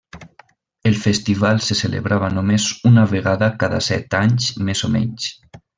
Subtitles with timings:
[0.91, 5.35] El festival se celebrava només una vegada cada set anys més o menys.